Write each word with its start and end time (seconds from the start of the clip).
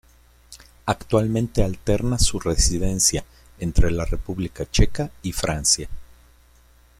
Actualmente 0.87 1.61
alterna 1.63 2.17
su 2.17 2.39
residencia 2.39 3.23
entre 3.59 3.91
la 3.91 4.03
República 4.03 4.65
Checa 4.67 5.11
y 5.21 5.31
Francia. 5.31 5.87